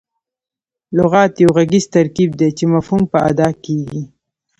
لغت 0.97 1.33
یو 1.43 1.49
ږغیز 1.57 1.85
ترکیب 1.95 2.29
دئ، 2.39 2.49
چي 2.57 2.65
مفهوم 2.73 3.01
په 3.11 3.17
اداء 3.29 3.53
کیږي. 3.65 4.01